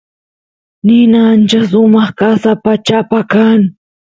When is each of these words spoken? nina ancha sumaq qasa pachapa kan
nina 0.85 1.19
ancha 1.31 1.59
sumaq 1.69 2.09
qasa 2.19 2.51
pachapa 2.63 3.19
kan 3.31 3.59